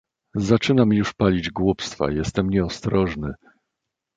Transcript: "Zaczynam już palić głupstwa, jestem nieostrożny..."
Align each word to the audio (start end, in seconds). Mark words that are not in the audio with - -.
"Zaczynam 0.35 0.93
już 0.93 1.13
palić 1.13 1.49
głupstwa, 1.51 2.11
jestem 2.11 2.49
nieostrożny..." 2.49 3.33